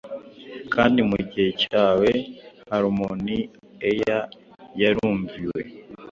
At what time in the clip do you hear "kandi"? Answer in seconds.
0.73-0.99